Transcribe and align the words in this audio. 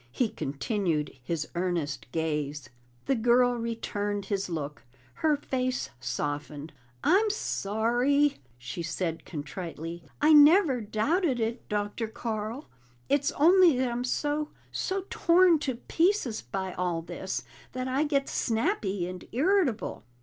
He 0.11 0.29
continued 0.29 1.15
his 1.21 1.47
earnest 1.53 2.07
gaze. 2.11 2.71
The 3.05 3.13
girl 3.13 3.53
returned 3.53 4.25
his 4.25 4.49
look; 4.49 4.81
her 5.21 5.37
face 5.37 5.91
softened. 5.99 6.73
"I'm 7.03 7.29
sorry," 7.29 8.37
she 8.57 8.81
said 8.81 9.25
contritely. 9.25 10.01
"I 10.19 10.33
never 10.33 10.81
doubted 10.81 11.39
it, 11.39 11.69
Dr. 11.69 12.07
Carl 12.07 12.67
it's 13.09 13.31
only 13.33 13.77
that 13.77 13.91
I'm 13.91 14.03
so 14.03 14.49
so 14.71 15.05
torn 15.11 15.59
to 15.59 15.75
pieces 15.75 16.41
by 16.41 16.73
all 16.73 17.03
this 17.03 17.43
that 17.73 17.87
I 17.87 18.03
get 18.03 18.27
snappy 18.27 19.07
and 19.07 19.23
irritable." 19.31 20.03